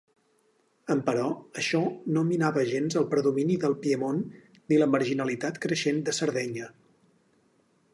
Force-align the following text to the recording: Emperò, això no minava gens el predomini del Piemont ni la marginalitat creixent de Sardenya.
Emperò, 0.93 1.25
això 1.63 1.81
no 2.15 2.23
minava 2.31 2.65
gens 2.71 2.97
el 3.03 3.07
predomini 3.13 3.61
del 3.67 3.79
Piemont 3.85 4.25
ni 4.55 4.81
la 4.83 4.91
marginalitat 4.97 5.65
creixent 5.67 6.05
de 6.11 6.21
Sardenya. 6.23 6.77